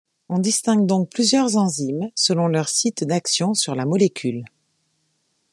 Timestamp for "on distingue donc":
0.29-1.11